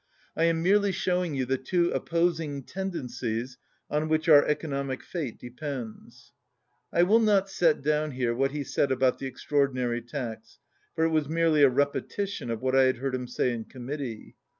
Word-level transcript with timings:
I 0.35 0.45
am 0.45 0.63
merely 0.63 0.91
showing 0.91 1.35
you 1.35 1.45
the 1.45 1.59
two 1.59 1.93
op 1.93 2.09
posing 2.09 2.63
tendencies 2.63 3.59
on 3.87 4.09
which 4.09 4.27
our 4.27 4.43
economic 4.43 5.03
fate 5.03 5.37
de 5.37 5.51
pends." 5.51 6.33
I 6.91 7.03
will 7.03 7.19
not 7.19 7.51
set 7.51 7.83
down 7.83 8.09
here 8.13 8.33
what 8.33 8.49
he 8.49 8.63
said 8.63 8.91
about 8.91 9.19
the 9.19 9.27
Extraordinary 9.27 10.01
Tax, 10.01 10.57
for 10.95 11.03
it 11.03 11.09
was 11.09 11.29
merely 11.29 11.61
a 11.61 11.69
repetition 11.69 12.49
of 12.49 12.63
what 12.63 12.75
I 12.75 12.85
had 12.85 12.97
heard 12.97 13.13
him 13.13 13.27
say 13.27 13.53
in 13.53 13.65
committee. 13.65 14.35